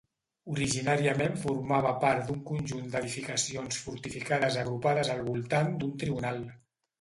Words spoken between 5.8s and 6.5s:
d'un tribunal.